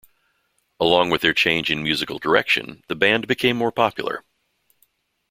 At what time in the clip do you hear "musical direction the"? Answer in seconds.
1.83-2.95